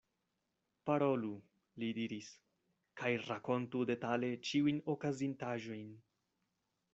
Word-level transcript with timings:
Parolu, 0.89 1.33
li 1.83 1.89
diris, 1.97 2.29
kaj 3.01 3.11
rakontu 3.27 3.83
detale 3.91 4.31
ĉiujn 4.49 4.81
okazintaĵojn. 4.97 5.87